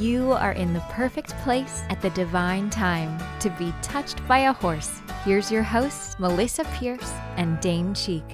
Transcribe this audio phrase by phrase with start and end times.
[0.00, 4.52] You are in the perfect place at the divine time to be touched by a
[4.54, 5.02] horse.
[5.26, 8.24] Here's your hosts, Melisa Pierce and Dane Cheek.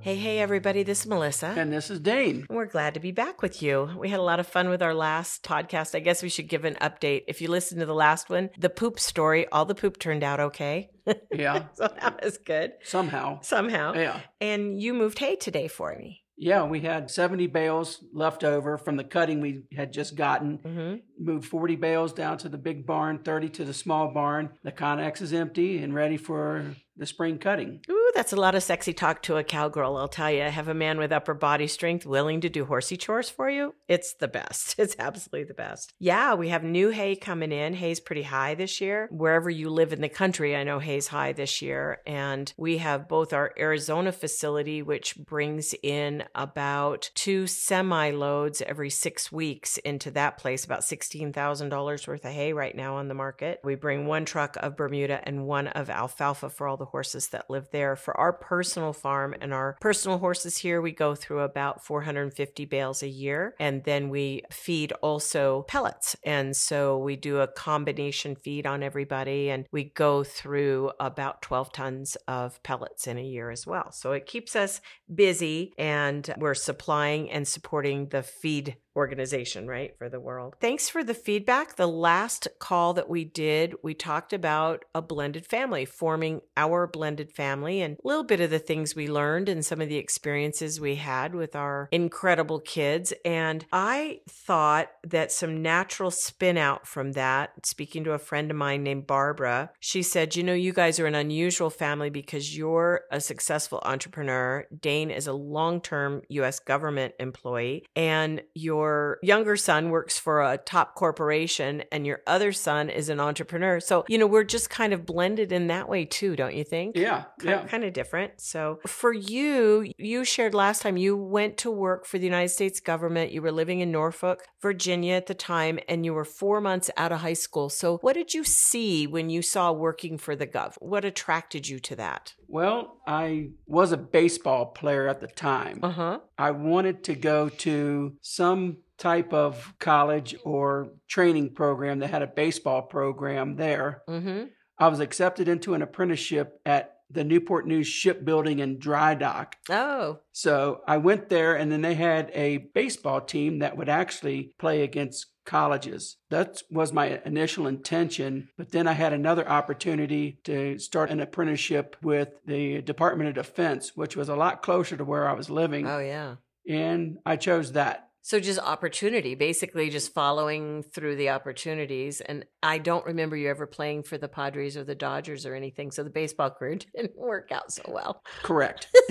[0.00, 1.56] Hey, hey, everybody, this is Melisa.
[1.56, 2.44] And this is Dane.
[2.50, 3.88] We're glad to be back with you.
[3.96, 5.94] We had a lot of fun with our last podcast.
[5.94, 7.22] I guess we should give an update.
[7.26, 10.40] If you listened to the last one, the poop story, all the poop turned out
[10.40, 10.90] okay.
[11.32, 11.64] Yeah.
[11.72, 12.72] so that was good.
[12.82, 13.40] Somehow.
[13.40, 13.94] Somehow.
[13.94, 14.20] Yeah.
[14.42, 16.23] And you moved hay today for me.
[16.36, 20.58] Yeah, we had 70 bales left over from the cutting we had just gotten.
[20.58, 21.24] Mm-hmm.
[21.24, 24.50] Moved 40 bales down to the big barn, 30 to the small barn.
[24.62, 27.80] The Conex is empty and ready for the spring cutting.
[27.88, 30.42] Ooh, that's a lot of sexy talk to a cowgirl, I'll tell you.
[30.42, 33.74] Have a man with upper body strength willing to do horsey chores for you?
[33.88, 34.76] It's the best.
[34.84, 35.94] It's absolutely the best.
[35.98, 37.72] Yeah, we have new hay coming in.
[37.72, 39.08] Hay's pretty high this year.
[39.10, 42.02] Wherever you live in the country, I know hay's high this year.
[42.06, 48.90] And we have both our Arizona facility, which brings in about two semi loads every
[48.90, 53.60] six weeks into that place, about $16,000 worth of hay right now on the market.
[53.64, 57.48] We bring one truck of Bermuda and one of alfalfa for all the horses that
[57.48, 57.96] live there.
[58.04, 63.02] For our personal farm and our personal horses here, we go through about 450 bales
[63.02, 63.54] a year.
[63.58, 66.14] And then we feed also pellets.
[66.22, 71.72] And so we do a combination feed on everybody and we go through about 12
[71.72, 73.90] tons of pellets in a year as well.
[73.90, 80.08] So it keeps us busy and we're supplying and supporting the feed organization, right, for
[80.08, 80.54] the world.
[80.60, 81.76] Thanks for the feedback.
[81.76, 87.32] The last call that we did, we talked about a blended family, forming our blended
[87.32, 90.80] family, and a little bit of the things we learned and some of the experiences
[90.80, 93.12] we had with our incredible kids.
[93.24, 98.56] And I thought that some natural spin out from that, speaking to a friend of
[98.56, 103.02] mine named Barbara, she said, You know, you guys are an unusual family because you're
[103.10, 104.66] a successful entrepreneur.
[104.80, 106.58] Dane is a long term U.S.
[106.58, 112.90] government employee, and your younger son works for a top corporation and your other son
[112.90, 113.80] is an entrepreneur.
[113.80, 116.96] So, you know, we're just kind of blended in that way too, don't you think?
[116.96, 117.24] Yeah.
[117.38, 117.66] Kind, yeah.
[117.66, 118.40] kind of different.
[118.40, 122.78] So, for you, you shared last time you went to work for the United States
[122.78, 123.32] government.
[123.32, 127.10] You were living in Norfolk, Virginia at the time, and you were four months out
[127.10, 127.68] of high school.
[127.70, 130.74] So, what did you see when you saw working for the gov?
[130.78, 132.34] What attracted you to that?
[132.46, 135.80] Well, I was a baseball player at the time.
[135.82, 136.20] Uh huh.
[136.38, 142.26] I wanted to go to some type of college or training program that had a
[142.26, 144.02] baseball program there.
[144.08, 144.44] Mm-hmm.
[144.78, 149.56] I was accepted into an apprenticeship at the Newport News Shipbuilding and Dry Dock.
[149.70, 150.20] Oh.
[150.32, 154.82] So I went there, and then they had a baseball team that would actually play
[154.82, 156.16] against colleges.
[156.30, 158.48] That was my initial intention.
[158.56, 163.92] But then I had another opportunity to start an apprenticeship with the Department of Defense,
[163.94, 165.86] which was a lot closer to where I was living.
[165.86, 166.36] Oh, yeah.
[166.68, 168.08] And I chose that.
[168.24, 172.22] So just opportunity, basically just following through the opportunities.
[172.22, 175.90] And I don't remember you ever playing for the Padres or the Dodgers or anything.
[175.90, 178.22] So the baseball career didn't work out so well.
[178.42, 178.88] Correct.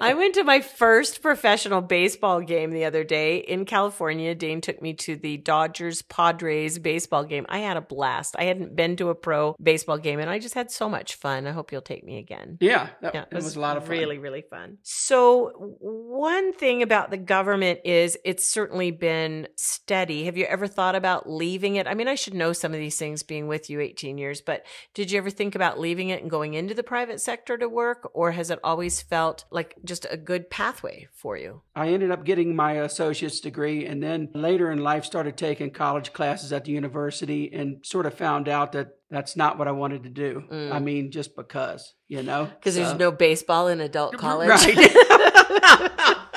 [0.00, 4.34] I went to my first professional baseball game the other day in California.
[4.34, 7.46] Dane took me to the Dodgers Padres baseball game.
[7.48, 8.36] I had a blast.
[8.38, 11.46] I hadn't been to a pro baseball game and I just had so much fun.
[11.46, 12.58] I hope you'll take me again.
[12.60, 13.92] Yeah, that, Yeah, it was, a lot of fun.
[13.92, 14.78] Really, really fun.
[14.82, 20.24] So, one thing about the government is it's certainly been steady.
[20.24, 21.86] Have you ever thought about leaving it?
[21.86, 24.64] I mean, I should know some of these things being with you 18 years, but
[24.94, 28.10] did you ever think about leaving it and going into the private sector to work,
[28.14, 31.62] or has it always felt like just a good pathway for you?
[31.74, 36.12] I ended up getting my associate's degree and then later in life started taking college
[36.12, 40.02] classes at the university and sort of found out that that's not what I wanted
[40.02, 40.42] to do.
[40.50, 40.72] Mm.
[40.72, 42.44] I mean, just because, you know?
[42.46, 44.48] Because So- there's no baseball in adult college.
[44.50, 44.76] Right.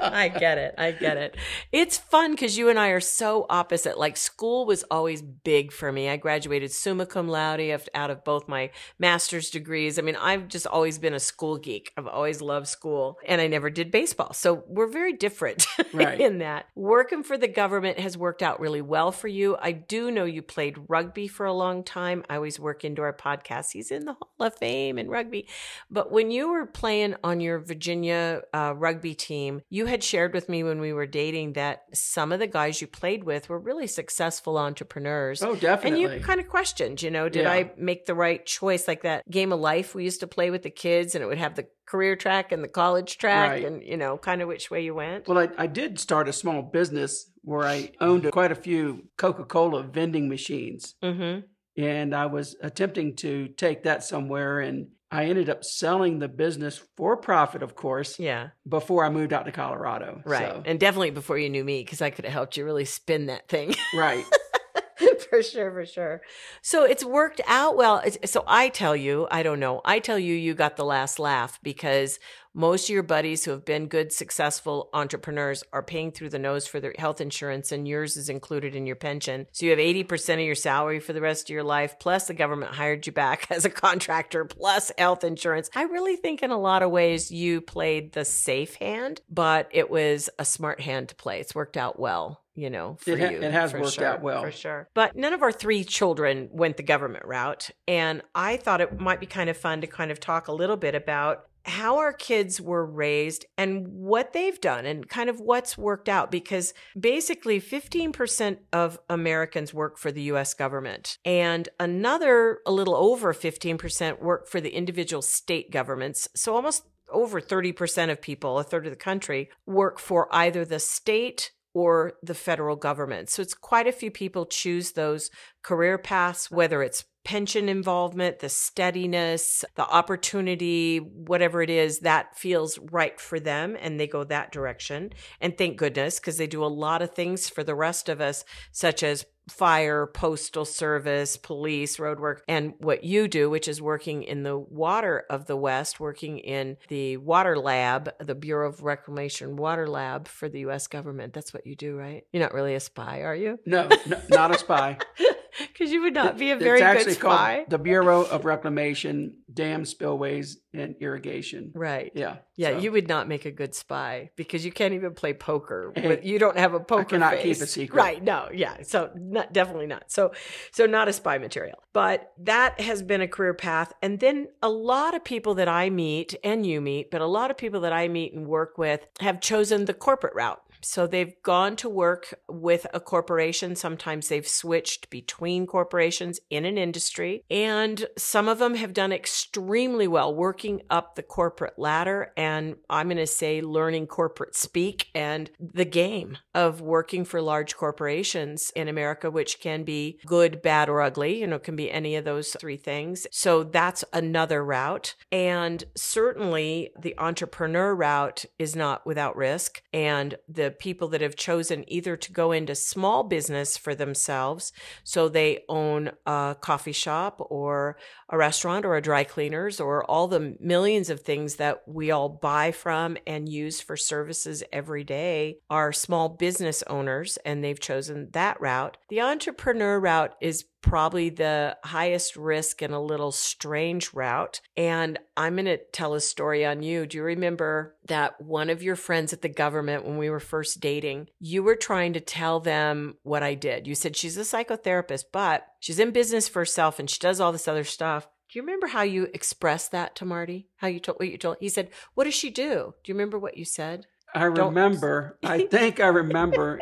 [0.00, 0.74] I get it.
[0.78, 1.36] I get it.
[1.72, 3.98] It's fun because you and I are so opposite.
[3.98, 6.08] Like school was always big for me.
[6.08, 7.60] I graduated summa cum laude
[7.94, 9.98] out of both my master's degrees.
[9.98, 11.92] I mean, I've just always been a school geek.
[11.96, 14.32] I've always loved school and I never did baseball.
[14.32, 16.20] So we're very different Right.
[16.20, 16.66] in that.
[16.74, 19.56] Working for the government has worked out really well for you.
[19.60, 22.24] I do know you played rugby for a long time.
[22.28, 23.72] I always work into our podcast.
[23.72, 25.46] He's in the Hall of Fame in rugby.
[25.90, 30.48] But when you were playing on your Virginia uh, rugby team, you had shared with
[30.48, 33.86] me when we were dating that some of the guys you played with were really
[33.86, 35.42] successful entrepreneurs.
[35.42, 36.04] oh, definitely.
[36.04, 37.52] And you kind of questioned, you know, did Yeah.
[37.52, 38.88] I make the right choice?
[38.88, 41.38] Like that game of life we used to play with the kids, and it would
[41.38, 43.64] have the career track and the college track, Right.
[43.64, 45.26] and, you know, kind of which way you went.
[45.28, 49.44] well, I, I did start a small business where I owned quite a few Coca
[49.44, 50.94] Cola vending machines.
[51.02, 51.40] Mm-hmm.
[51.82, 56.80] And I was attempting to take that somewhere and I ended up selling the business
[56.96, 58.50] for profit, of course, Yeah.
[58.68, 60.22] before I moved out to Colorado.
[60.24, 60.46] Right.
[60.46, 63.26] So, And definitely before you knew me, because I could have helped you really spin
[63.26, 63.74] that thing.
[63.94, 64.24] right.
[65.30, 66.20] for sure, for sure.
[66.62, 68.02] So it's worked out well.
[68.24, 69.80] So I tell you, I don't know.
[69.84, 72.18] I tell you, you got the last laugh because
[72.54, 76.66] most of your buddies who have been good, successful entrepreneurs are paying through the nose
[76.66, 79.46] for their health insurance, and yours is included in your pension.
[79.52, 82.34] So you have 80% of your salary for the rest of your life, plus the
[82.34, 85.70] government hired you back as a contractor, plus health insurance.
[85.74, 89.90] I really think in a lot of ways you played the safe hand, but it
[89.90, 91.40] was a smart hand to play.
[91.40, 92.42] It's worked out well.
[92.56, 93.40] You know, for It ha- you.
[93.42, 94.42] it has worked sure, out well.
[94.42, 94.88] For sure.
[94.92, 97.70] But none of our three children went the government route.
[97.88, 100.76] And I thought it might be kind of fun to kind of talk a little
[100.76, 105.76] bit about how our kids were raised and what they've done and kind of what's
[105.76, 112.72] worked out because basically 15% of Americans work for the US government and another a
[112.72, 118.58] little over 15% work for the individual state governments so almost over 30% of people
[118.58, 123.30] a third of the country work for either the state or the federal government.
[123.30, 125.30] So it's quite a few people choose those
[125.62, 132.78] career paths, whether it's pension involvement, the steadiness, the opportunity, whatever it is that feels
[132.90, 135.10] right for them, and they go that direction.
[135.40, 138.44] And thank goodness, because they do a lot of things for the rest of us,
[138.72, 144.22] such as fire, postal service, police, road work, and what you do, which is working
[144.22, 149.56] in the water of the West, working in the water lab, the Bureau of Reclamation
[149.56, 151.32] Water Lab for the US government.
[151.32, 152.24] That's what you do, right?
[152.32, 153.58] You're not really a spy, are you?
[153.66, 154.98] No, no not a spy.
[155.80, 157.56] Because you would not be a very good spy.
[157.56, 161.72] called the Bureau of Reclamation, Dam Spillways, and Irrigation.
[161.74, 162.12] Right.
[162.14, 162.36] Yeah.
[162.54, 165.90] Yeah, so you would not make a good spy because you can't even play poker.
[165.96, 167.56] Hey, with, you don't have a poker I cannot face.
[167.56, 167.98] keep a secret.
[167.98, 168.22] Right?
[168.22, 168.50] No.
[168.52, 168.82] Yeah.
[168.82, 170.12] So not, definitely not.
[170.12, 170.32] So
[170.70, 171.78] so not a spy material.
[171.94, 173.94] But that has been a career path.
[174.02, 177.50] And then a lot of people that I meet and you meet, but a lot
[177.50, 180.60] of people that I meet and work with have chosen the corporate route.
[180.82, 183.76] So they've gone to work with a corporation.
[183.76, 187.44] Sometimes they've switched between corporations in an industry.
[187.50, 192.32] And some of them have done extremely well working up the corporate ladder.
[192.36, 197.76] And I'm going to say learning corporate speak and the game of working for large
[197.76, 201.40] corporations in America, which can be good, bad, or ugly.
[201.40, 203.26] You know, it can be any of those three things.
[203.30, 205.14] So that's another route.
[205.30, 209.82] And certainly the entrepreneur route is not without risk.
[209.92, 214.72] And the people that have chosen either to go into small business for themselves,
[215.04, 217.96] so they own a coffee shop or
[218.28, 222.28] a restaurant or a dry cleaners or all the millions of things that we all
[222.28, 228.28] buy from and use for services every day are small business owners and they've chosen
[228.32, 228.96] that route.
[229.08, 234.60] The entrepreneur route is probably the highest risk and a little strange route.
[234.76, 237.06] And I'm going to tell a story on you.
[237.06, 240.80] Do you remember that one of your friends at the government, when we were first
[240.80, 243.86] dating, you were trying to tell them what I did?
[243.86, 247.52] You said she's a psychotherapist, but she's in business for herself and she does all
[247.52, 248.28] this other stuff.
[248.52, 250.66] Do you remember how you expressed that to Marty?
[250.76, 251.58] How you told what you told?
[251.60, 254.06] He said, "What does she do?" Do you remember what you said?
[254.34, 256.80] I remember, I think I remember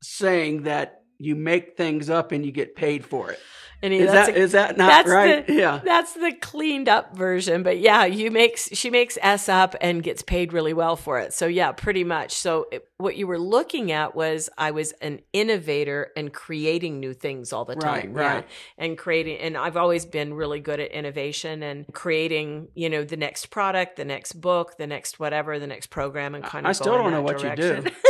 [0.00, 3.40] saying that you make things up and you get paid for it.
[3.80, 5.46] And Is that a- is that not that's right?
[5.46, 5.80] the- yeah.
[5.84, 10.20] That's the cleaned up version, but yeah, you makes she makes S up and gets
[10.20, 11.32] paid really well for it.
[11.32, 12.32] So yeah, pretty much.
[12.32, 17.14] So it, what you were looking at was I was an innovator and creating new
[17.14, 18.14] things all the time.
[18.14, 18.44] right.
[18.44, 18.84] Yeah.
[18.84, 23.16] And creating and I've always been really good at innovation and creating, you know, the
[23.16, 26.72] next product, the next book, the next whatever, the next program and kind of I
[26.72, 27.84] still don't know what you do.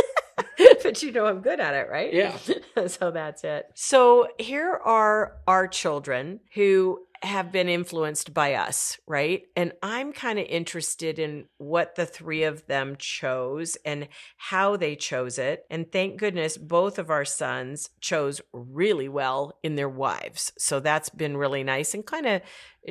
[0.89, 1.09] direction.
[1.09, 2.13] but you know I'm good at it, right?
[2.13, 2.37] Yeah.
[2.87, 3.65] so that's it.
[3.75, 9.43] So here are our children who have been influenced by us, right?
[9.55, 14.95] And I'm kind of interested in what the three of them chose and how they
[14.95, 15.65] chose it.
[15.69, 20.53] And thank goodness both of our sons chose really well in their wives.
[20.57, 22.41] So that's been really nice and kind of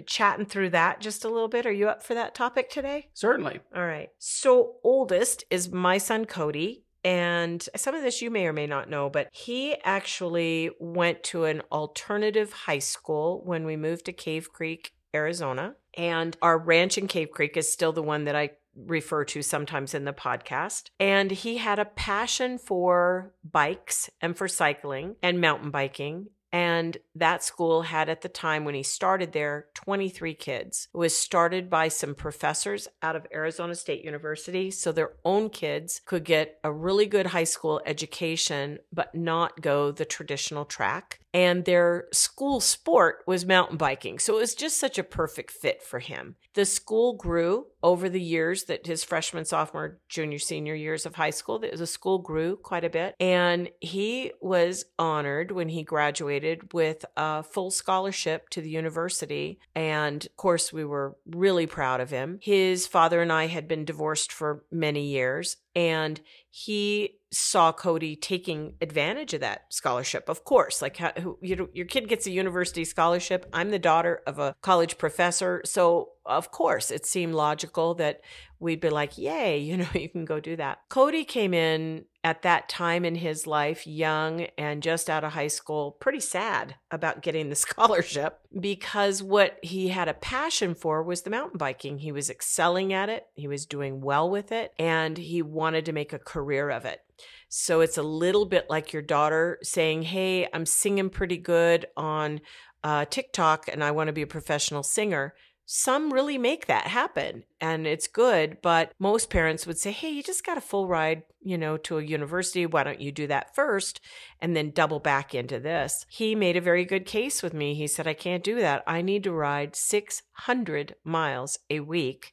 [0.06, 1.64] chatting through that just a little bit.
[1.66, 3.08] Are you up for that topic today?
[3.14, 3.60] Certainly.
[3.74, 4.10] All right.
[4.18, 6.84] So, oldest is my son Cody.
[7.04, 11.44] And some of this you may or may not know, but he actually went to
[11.44, 15.74] an alternative high school when we moved to Cave Creek, Arizona.
[15.96, 18.50] And our ranch in Cave Creek is still the one that I
[18.86, 20.90] refer to sometimes in the podcast.
[21.00, 26.28] And he had a passion for bikes and for cycling and mountain biking.
[26.52, 30.88] And that school had at the time when he started there 23 kids.
[30.94, 34.70] It was started by some professors out of Arizona State University.
[34.70, 39.90] So their own kids could get a really good high school education, but not go
[39.90, 41.20] the traditional track.
[41.32, 44.18] And their school sport was mountain biking.
[44.18, 46.36] So it was just such a perfect fit for him.
[46.54, 51.30] The school grew over the years that his freshman, sophomore, junior, senior years of high
[51.30, 51.58] school.
[51.58, 53.14] The school grew quite a bit.
[53.20, 59.60] And he was honored when he graduated with a full scholarship to the university.
[59.74, 62.40] And of course, we were really proud of him.
[62.42, 66.20] His father and I had been divorced for many years, and
[66.50, 70.28] he saw Cody taking advantage of that scholarship.
[70.28, 73.48] Of course, like how, you know, your kid gets a university scholarship.
[73.52, 78.20] I'm the daughter of a college professor, so of course it seemed logical that
[78.60, 82.42] we'd be like, "Yay, you know, you can go do that." Cody came in at
[82.42, 87.22] that time in his life, young and just out of high school, pretty sad about
[87.22, 91.98] getting the scholarship because what he had a passion for was the mountain biking.
[91.98, 95.92] He was excelling at it, he was doing well with it, and he wanted to
[95.92, 97.00] make a career of it.
[97.48, 102.40] So it's a little bit like your daughter saying, Hey, I'm singing pretty good on
[102.84, 105.34] uh, TikTok and I want to be a professional singer
[105.70, 110.22] some really make that happen and it's good but most parents would say hey you
[110.22, 113.54] just got a full ride you know to a university why don't you do that
[113.54, 114.00] first
[114.40, 116.06] and then double back into this?
[116.08, 117.74] He made a very good case with me.
[117.74, 118.82] He said i can't do that.
[118.86, 122.32] I need to ride 600 miles a week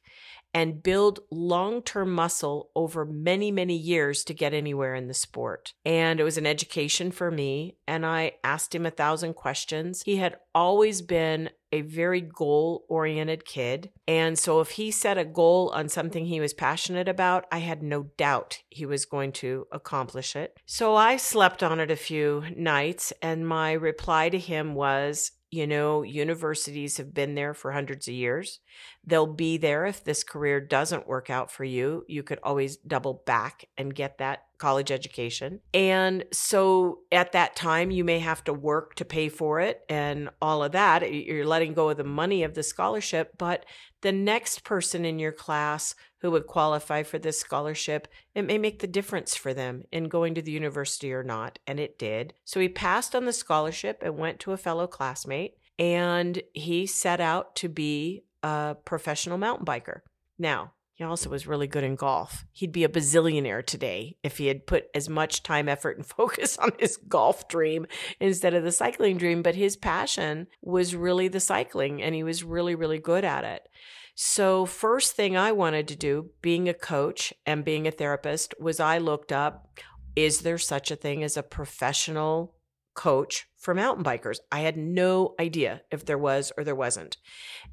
[0.56, 5.74] and build long term muscle over many, many years to get anywhere in the sport.
[5.84, 7.76] And it was an education for me.
[7.86, 10.02] And I asked him a thousand questions.
[10.06, 13.90] He had always been a very goal oriented kid.
[14.08, 17.82] And so if he set a goal on something he was passionate about, I had
[17.82, 20.58] no doubt he was going to accomplish it.
[20.64, 25.66] So I slept on it a few nights, and my reply to him was, you
[25.66, 28.60] know, universities have been there for hundreds of years.
[29.06, 32.04] They'll be there if this career doesn't work out for you.
[32.08, 35.60] You could always double back and get that college education.
[35.72, 40.30] And so at that time, you may have to work to pay for it and
[40.42, 41.12] all of that.
[41.12, 43.64] You're letting go of the money of the scholarship, but
[44.00, 48.80] the next person in your class who would qualify for this scholarship, it may make
[48.80, 51.58] the difference for them in going to the university or not.
[51.66, 52.34] And it did.
[52.44, 55.58] So he passed on the scholarship and went to a fellow classmate.
[55.78, 60.00] And he set out to be a professional mountain biker.
[60.38, 62.46] Now, he also was really good in golf.
[62.52, 66.56] He'd be a bazillionaire today if he had put as much time, effort, and focus
[66.56, 67.86] on his golf dream
[68.20, 69.42] instead of the cycling dream.
[69.42, 73.68] But his passion was really the cycling, and he was really, really good at it.
[74.14, 78.80] So, first thing I wanted to do, being a coach and being a therapist, was
[78.80, 79.68] I looked up
[80.14, 82.54] is there such a thing as a professional
[82.94, 84.38] coach for mountain bikers.
[84.52, 87.16] I had no idea if there was or there wasn't.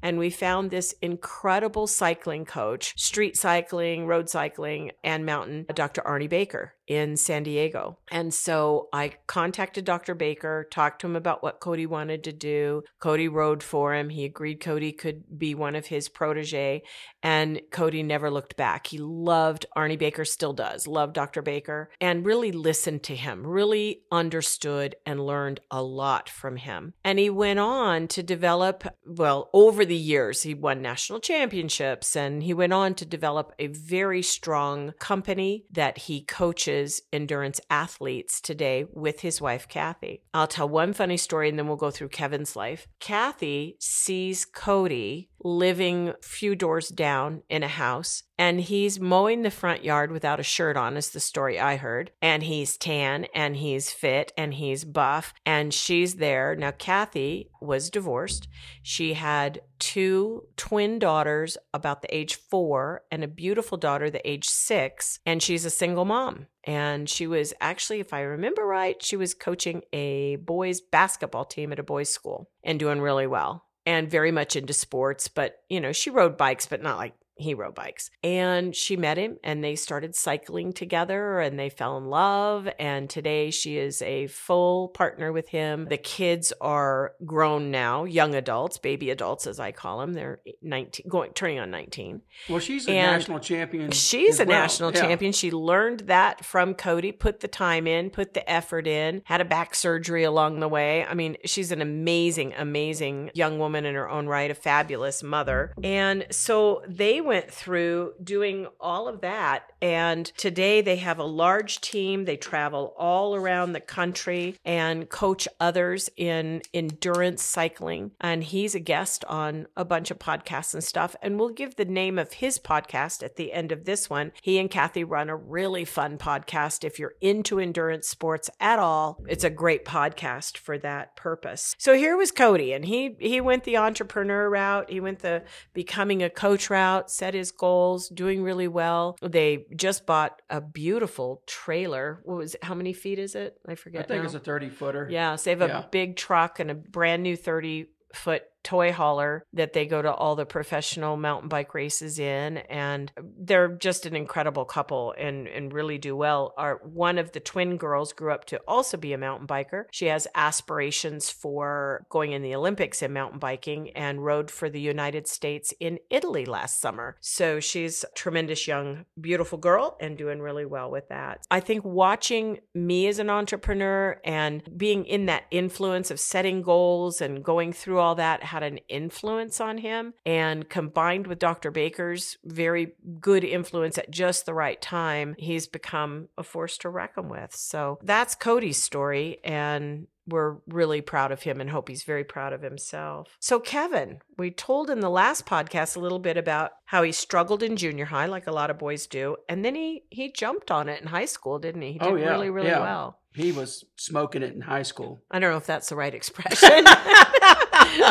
[0.02, 6.02] And we found this incredible cycling coach, street cycling, road cycling, and mountain, uh, Dr.
[6.02, 7.98] Arnie Baker in San Diego.
[8.10, 10.14] And so I contacted Dr.
[10.14, 12.82] Baker, talked to him about what Cody wanted to do.
[13.00, 14.10] Cody rode for him.
[14.10, 16.82] He agreed Cody could be one of his protege.
[17.22, 18.88] And Cody never looked back.
[18.88, 21.40] He loved Arnie Baker, still does, loved Dr.
[21.40, 26.94] Baker, and really listened to him, really understood and learned a lot from him.
[27.04, 32.44] And he went on to develop, well, over the years, he won national championships and
[32.44, 38.86] he went on to develop a very strong company that he coaches endurance athletes today
[38.92, 40.22] with his wife, Kathy.
[40.32, 42.86] I'll tell one funny story and then we'll go through Kevin's life.
[43.00, 49.84] Kathy sees Cody living few doors down in a house and he's mowing the front
[49.84, 52.10] yard without a shirt on is the story i heard.
[52.20, 56.56] And he's tan and he's fit and he's buff and she's there.
[56.56, 58.48] Now kathy was divorced.
[58.82, 64.48] She had two twin daughters about the age four and a beautiful daughter the age
[64.48, 66.46] six and she's a single mom.
[66.64, 71.72] And she was actually if i remember right she was coaching a boys basketball team
[71.72, 75.28] at a boys school and doing really well and very much into sports.
[75.28, 78.10] But, you know, she rode bikes, but not like hero bikes.
[78.22, 82.68] And she met him and they started cycling together and they fell in love.
[82.78, 85.86] And today she is a full partner with him.
[85.88, 90.14] The kids are grown now, young adults, baby adults, as I call them.
[90.14, 92.22] They're 19, going, turning on 19.
[92.48, 93.90] Well, she's a and national champion.
[93.90, 94.60] She's a well.
[94.60, 95.00] national yeah.
[95.00, 95.32] champion.
[95.32, 99.44] She learned that from Cody, put the time in, put the effort in, had a
[99.44, 101.04] back surgery along the way.
[101.04, 105.74] I mean, she's an amazing, amazing young woman in her own right, a fabulous mother.
[105.82, 109.72] And so they went through doing all of that.
[109.82, 112.24] And today they have a large team.
[112.24, 118.12] They travel all around the country and coach others in endurance cycling.
[118.20, 121.16] And he's a guest on a bunch of podcasts and stuff.
[121.22, 124.32] And we'll give the name of his podcast at the end of this one.
[124.42, 126.84] He and Kathy run a really fun podcast.
[126.84, 131.74] If you're into endurance sports at all, it's a great podcast for that purpose.
[131.78, 134.90] So here was Cody, and he he went the entrepreneur route.
[134.90, 139.16] He went the becoming a coach route, set his goals, doing really well.
[139.22, 142.20] They just bought a beautiful trailer.
[142.24, 142.64] What was it?
[142.64, 143.56] How many feet is it?
[143.66, 144.04] I forget.
[144.04, 144.26] I think now.
[144.26, 145.08] it's a 30 footer.
[145.10, 149.44] Yeah, so they have a big truck and a brand new 30 foot toy hauler
[149.52, 154.16] that they go to all the professional mountain bike races in and they're just an
[154.16, 156.54] incredible couple and and really do well.
[156.56, 159.84] Our one of the twin girls grew up to also be a mountain biker.
[159.92, 164.80] She has aspirations for going in the olympics in mountain biking and rode for the
[164.80, 167.16] united states in italy last summer.
[167.20, 171.44] So she's a tremendous young beautiful girl and doing really well with that.
[171.50, 177.20] I think watching me as an entrepreneur and being in that influence of setting goals
[177.20, 181.72] and going through all that had an influence on him and combined with Dr.
[181.72, 187.28] Baker's very good influence at just the right time, he's become a force to reckon
[187.28, 187.54] with.
[187.54, 192.52] So that's Cody's story and we're really proud of him and hope he's very proud
[192.52, 193.36] of himself.
[193.40, 197.62] So, Kevin, we told in the last podcast a little bit about how he struggled
[197.62, 200.88] in junior high, like a lot of boys do, and then he he jumped on
[200.88, 201.92] it in high school, didn't he?
[201.92, 202.80] He oh, did Oh, yeah, really, really yeah.
[202.80, 203.18] well.
[203.34, 205.20] He was smoking it in high school.
[205.30, 206.84] I don't know if that's the right expression,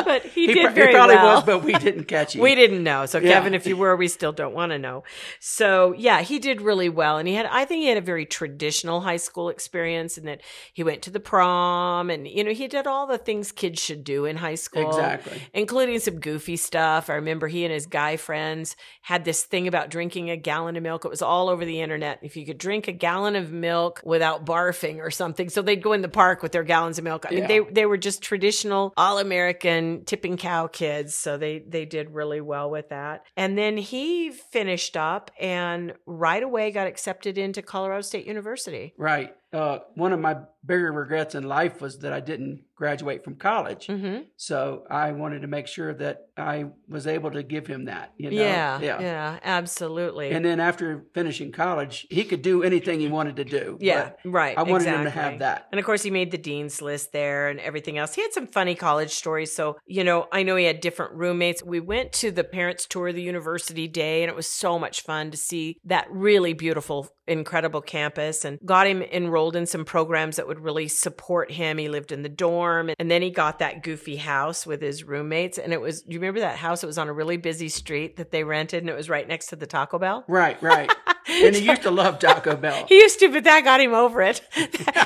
[0.05, 1.35] but he, did pr- very probably well.
[1.37, 2.41] was, but we didn't catch him.
[2.41, 3.05] We didn't know.
[3.05, 3.31] So Yeah.
[3.31, 5.03] Kevin, if you were, we still don't want to know.
[5.39, 7.17] So yeah, he did really well.
[7.17, 10.41] And he had, I think he had a very traditional high school experience in that
[10.73, 14.03] he went to the prom and, you know, he did all the things kids should
[14.03, 14.89] do in high school.
[14.89, 15.41] Exactly.
[15.53, 17.09] Including some goofy stuff.
[17.09, 20.83] I remember he and his guy friends had this thing about drinking a gallon of
[20.83, 21.05] milk.
[21.05, 22.19] It was all over the internet.
[22.23, 25.49] If you could drink a gallon of milk without barfing or something.
[25.49, 27.25] So they'd go in the park with their gallons of milk.
[27.25, 27.47] I mean, Yeah.
[27.47, 31.15] they they were just traditional all American tipping cow kids.
[31.15, 33.23] So they they did really well with that.
[33.37, 38.93] And then he finished up and right away got accepted into Colorado State University.
[38.97, 39.35] Right.
[39.51, 43.87] Uh, one of my bigger regrets in life was that I didn't graduate from college.
[43.87, 44.23] Mm-hmm.
[44.35, 48.13] So I wanted to make sure that I was able to give him that.
[48.17, 48.37] You know?
[48.37, 50.31] yeah, yeah, absolutely.
[50.31, 53.77] And then after finishing college, he could do anything he wanted to do.
[53.79, 54.57] yeah, right.
[54.57, 55.67] I wanted him to have that.
[55.71, 58.15] And of course, he made the dean's list there and everything else.
[58.15, 59.55] He had some funny college stories.
[59.55, 61.63] So, you know, I know he had different roommates.
[61.63, 65.01] We went to the parents' tour of the university day, and it was so much
[65.01, 70.37] fun to see that really beautiful, incredible campus and got him enrolled in some programs
[70.37, 71.79] that would really support him.
[71.79, 75.57] He lived in the dorm, and then he got that goofy house with his roommates.
[75.57, 76.83] And it was, do you remember that house?
[76.83, 79.47] It was on a really busy street that they rented, and it was right next
[79.47, 80.23] to the Taco Bell.
[80.27, 80.91] Right, right.
[81.27, 82.85] and he used to love Taco Bell.
[82.87, 84.41] He used to, but that got him over it.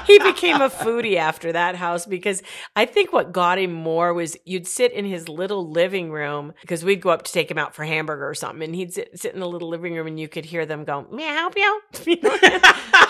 [0.05, 2.43] he became a foodie after that house because
[2.75, 6.83] I think what got him more was you'd sit in his little living room because
[6.83, 9.33] we'd go up to take him out for hamburger or something, and he'd sit, sit
[9.33, 13.01] in the little living room and you could hear them go, "May I help you?"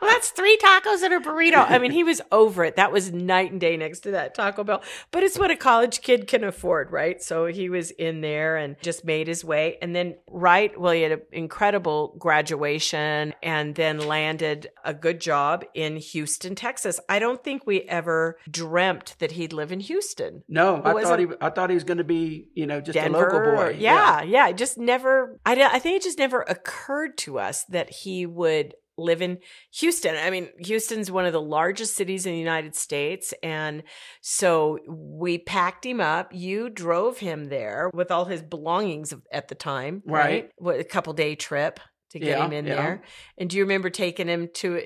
[0.00, 1.64] Well, that's three tacos and a burrito.
[1.68, 2.76] I mean, he was over it.
[2.76, 4.82] That was night and day next to that Taco Bell.
[5.10, 7.22] But it's what a college kid can afford, right?
[7.22, 9.76] So he was in there and just made his way.
[9.82, 15.64] And then, right, well, he had an incredible graduation and then landed a good job
[15.74, 17.00] in Houston, Texas.
[17.08, 20.42] I don't think we ever dreamt that he'd live in Houston.
[20.48, 21.26] No, I thought he.
[21.40, 23.18] I thought he was going to be, you know, just Denver.
[23.28, 23.66] a local boy.
[23.68, 25.38] or- yeah, yeah, It just never.
[25.44, 29.38] I, I think it just never occurred to us that he would live in
[29.78, 30.16] Houston.
[30.16, 33.82] I mean, Houston's one of the largest cities in the United States, and
[34.20, 36.30] so we packed him up.
[36.32, 40.50] You drove him there with all his belongings at the time, right?
[40.60, 40.80] Right.
[40.80, 41.80] A couple day trip.
[42.12, 42.74] To get Yeah, him in yeah.
[42.74, 43.02] there,
[43.38, 44.80] and do you remember taking him to?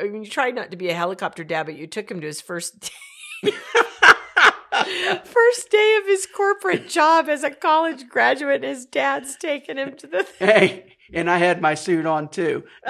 [0.00, 2.26] I mean, you tried not to be a helicopter dad, but you took him to
[2.26, 2.90] his first
[5.24, 8.62] first day of his corporate job as a college graduate.
[8.62, 10.26] His dad's taking him to the.
[10.38, 12.64] Hey, and I had my suit on too.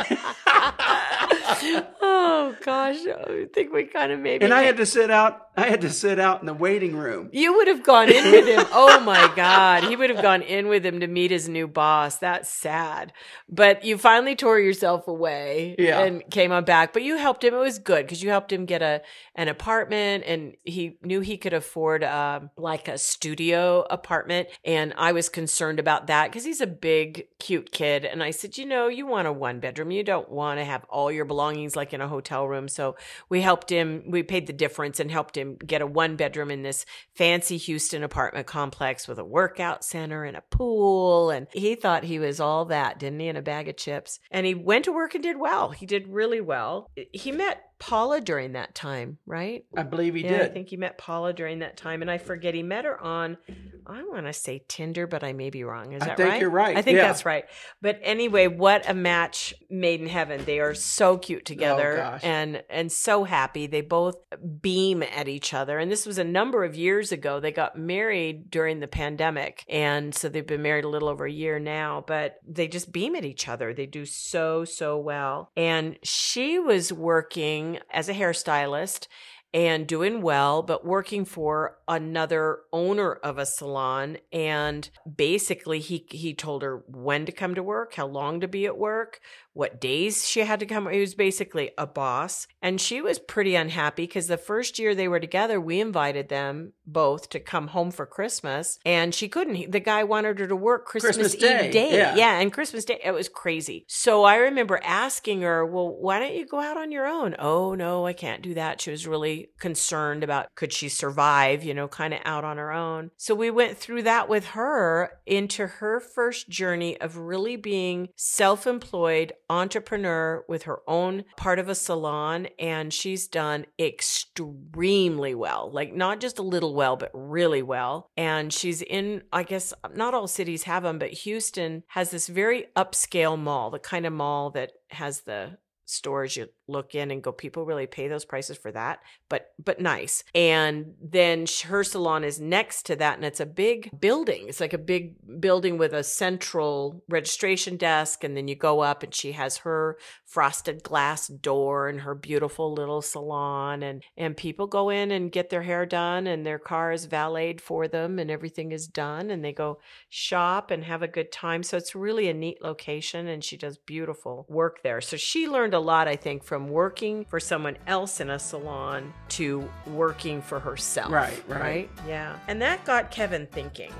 [2.00, 4.44] oh gosh, oh, I think we kind of maybe.
[4.44, 5.48] And I had to sit out.
[5.60, 7.28] I had to sit out in the waiting room.
[7.32, 8.64] You would have gone in with him.
[8.72, 9.84] Oh my God.
[9.84, 12.16] He would have gone in with him to meet his new boss.
[12.18, 13.12] That's sad.
[13.48, 16.00] But you finally tore yourself away Yeah.
[16.00, 16.92] and came on back.
[16.92, 17.54] But you helped him.
[17.54, 19.02] It was good because you helped him get a
[19.34, 24.48] an apartment and he knew he could afford um, like a studio apartment.
[24.64, 28.04] And I was concerned about that because he's a big, cute kid.
[28.04, 29.90] And I said, you know, you want a one bedroom.
[29.90, 32.68] You don't want to have all your belongings like in a hotel room.
[32.68, 32.96] So
[33.28, 34.04] we helped him.
[34.08, 36.84] We paid the difference and helped him get a one bedroom in this
[37.14, 41.30] fancy Houston apartment complex with a workout center and a pool.
[41.30, 43.28] And he thought he was all that, didn't he?
[43.28, 44.20] And a bag of chips.
[44.30, 45.70] And he went to work and did well.
[45.70, 46.90] He did really well.
[47.12, 49.64] He met Paula during that time, right?
[49.76, 50.40] I believe he yeah, did.
[50.42, 52.02] I think he met Paula during that time.
[52.02, 53.38] And I forget, he met her on,
[53.86, 55.92] I want to say Tinder, but I may be wrong.
[55.92, 56.40] Is I that think right?
[56.40, 56.76] you're right.
[56.76, 57.06] I think Yeah.
[57.06, 57.46] that's right.
[57.80, 60.44] But anyway, what a match made in heaven.
[60.44, 63.66] They are so cute together Oh, and and so happy.
[63.66, 64.16] They both
[64.60, 65.78] beam at each other.
[65.78, 67.40] And this was a number of years ago.
[67.40, 69.64] They got married during the pandemic.
[69.68, 73.16] And so they've been married a little over a year now, but they just beam
[73.16, 73.72] at each other.
[73.72, 75.50] They do so, so well.
[75.56, 79.06] And she was working as a hairstylist
[79.52, 84.18] and doing well, but working for another owner of a salon.
[84.32, 88.66] And basically, he he told her when to come to work, how long to be
[88.66, 89.20] at work,
[89.52, 90.88] what days she had to come.
[90.88, 95.08] He was basically a boss, and she was pretty unhappy because the first year they
[95.08, 99.72] were together, we invited them both to come home for Christmas, and she couldn't.
[99.72, 102.14] The guy wanted her to work Christmas, Christmas Eve Day, day, yeah.
[102.14, 103.00] yeah, and Christmas Day.
[103.04, 103.84] It was crazy.
[103.88, 107.74] So I remember asking her, "Well, why don't you go out on your own?" Oh
[107.74, 108.80] no, I can't do that.
[108.80, 112.72] She was really concerned about could she survive, you know, kind of out on her
[112.72, 113.10] own.
[113.16, 119.32] So we went through that with her into her first journey of really being self-employed
[119.48, 125.70] entrepreneur with her own part of a salon and she's done extremely well.
[125.72, 128.10] Like not just a little well, but really well.
[128.16, 132.66] And she's in I guess not all cities have them, but Houston has this very
[132.76, 137.32] upscale mall, the kind of mall that has the stores you look in and go
[137.32, 140.24] people really pay those prices for that but but nice.
[140.34, 144.48] And then her salon is next to that and it's a big building.
[144.48, 149.02] It's like a big building with a central registration desk and then you go up
[149.02, 154.66] and she has her frosted glass door and her beautiful little salon and and people
[154.66, 158.30] go in and get their hair done and their car is valeted for them and
[158.30, 159.78] everything is done and they go
[160.08, 161.62] shop and have a good time.
[161.62, 165.00] So it's really a neat location and she does beautiful work there.
[165.00, 169.12] So she learned a lot i think from working for someone else in a salon
[169.30, 171.90] to working for herself Right, right.
[172.06, 172.36] yeah.
[172.48, 173.92] And that got kevin thinking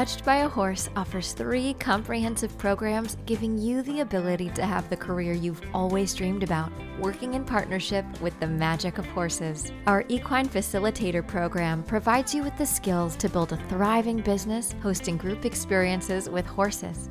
[0.00, 4.96] Touched by a Horse offers three comprehensive programs giving you the ability to have the
[4.96, 9.70] career you've always dreamed about, working in partnership with the magic of horses.
[9.86, 15.18] Our Equine Facilitator program provides you with the skills to build a thriving business hosting
[15.18, 17.10] group experiences with horses.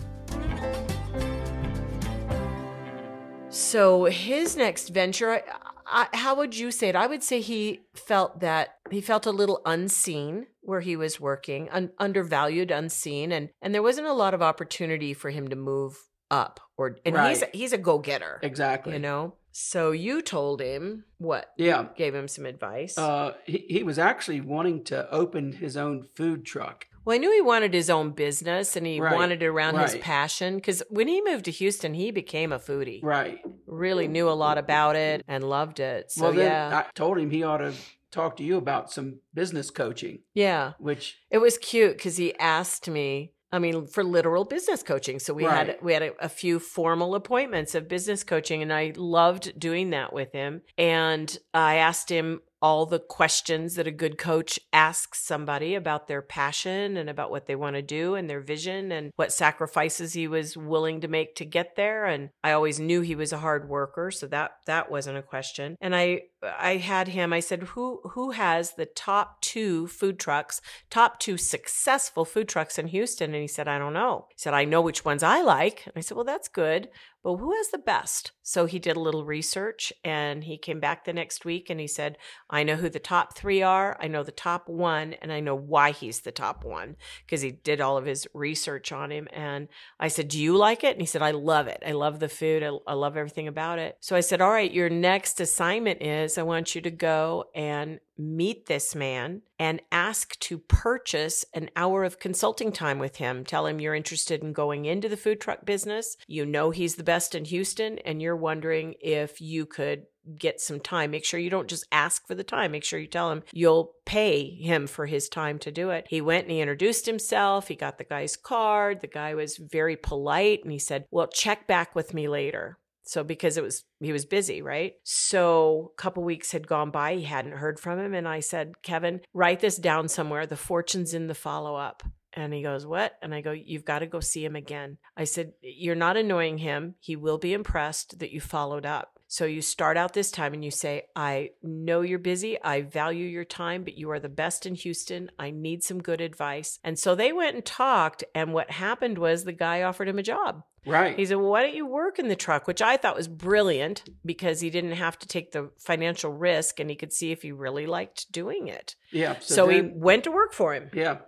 [3.71, 5.43] So his next venture, I,
[5.87, 6.95] I, how would you say it?
[6.95, 11.69] I would say he felt that he felt a little unseen where he was working,
[11.69, 15.97] un, undervalued, unseen, and and there wasn't a lot of opportunity for him to move
[16.29, 16.59] up.
[16.77, 17.55] Or and he's Right.
[17.55, 18.91] he's a go getter, Exactly.
[18.93, 19.35] you know.
[19.53, 21.51] So you told him what?
[21.57, 21.87] Yeah.
[21.95, 22.97] Gave him some advice.
[22.97, 26.87] Uh, he, he was actually wanting to open his own food truck.
[27.03, 29.95] Well, I knew he wanted his own business and he Right, wanted it around his
[29.95, 30.55] passion.
[30.55, 33.03] Because when he moved to Houston, he became a foodie.
[33.03, 33.39] Right.
[33.65, 36.11] Really knew a lot about it and loved it.
[36.11, 37.73] So well, then yeah, I told him he ought to
[38.11, 40.73] talk to you about some business coaching, yeah.
[40.79, 43.33] which It was cute because he asked me.
[43.53, 45.19] I mean, for literal business coaching.
[45.19, 48.93] So we had we had a, a few formal appointments of business coaching, and I
[48.95, 50.61] loved doing that with him.
[50.77, 56.21] And I asked him all the questions that a good coach asks somebody about their
[56.21, 60.27] passion and about what they want to do and their vision and what sacrifices he
[60.27, 62.05] was willing to make to get there.
[62.05, 65.75] And I always knew he was a hard worker, so that that wasn't a question.
[65.81, 67.33] And I I had him.
[67.33, 72.77] I said, "Who who has the top two food trucks, top two successful food trucks
[72.77, 75.41] in Houston?" And he said, "I don't know." He said, "I know which ones I
[75.41, 76.89] like." And I said, "Well, that's good."
[77.23, 78.31] But who has the best?
[78.43, 81.87] So he did a little research and he came back the next week and he
[81.87, 82.17] said,
[82.49, 83.97] I know who the top three are.
[83.99, 87.51] I know the top one and I know why he's the top one because he
[87.51, 89.27] did all of his research on him.
[89.31, 89.67] And
[89.99, 90.93] I said, Do you like it?
[90.93, 91.83] And he said, I love it.
[91.85, 92.63] I love the food.
[92.63, 93.97] I, I love everything about it.
[93.99, 97.99] So I said, All right, your next assignment is I want you to go and
[98.21, 103.43] meet this man and ask to purchase an hour of consulting time with him.
[103.43, 106.17] Tell him you're interested in going into the food truck business.
[106.27, 110.03] You know he's the best in Houston, and you're wondering if you could
[110.37, 111.11] get some time.
[111.11, 112.71] Make sure you don't just ask for the time.
[112.71, 116.05] Make sure you tell him you'll pay him for his time to do it.
[116.09, 117.67] He went and he introduced himself.
[117.67, 119.01] He got the guy's card.
[119.01, 122.77] The guy was very polite and he said, Well, check back with me later.
[123.03, 124.93] So because it was he was busy, right?
[125.03, 128.81] So a couple weeks had gone by, he hadn't heard from him and I said,
[128.83, 130.45] "Kevin, write this down somewhere.
[130.45, 133.17] The fortune's in the follow-up." And he goes, What?
[133.21, 134.97] And I go, You've got to go see him again.
[135.17, 136.95] I said, You're not annoying him.
[136.99, 139.19] He will be impressed that you followed up.
[139.31, 142.61] So you start out this time and you say, I know you're busy.
[142.61, 145.31] I value your time, but you are the best in Houston.
[145.39, 146.79] I need some good advice.
[146.83, 148.25] And so they went and talked.
[148.35, 150.63] And what happened was the guy offered him a job.
[150.85, 151.15] Right.
[151.17, 152.67] He said, well, Why don't you work in the truck?
[152.67, 156.89] Which I thought was brilliant because he didn't have to take the financial risk and
[156.89, 158.97] he could see if he really liked doing it.
[159.11, 159.37] yeah.
[159.39, 160.89] So, he then- went to work for him.
[160.93, 161.19] Yeah.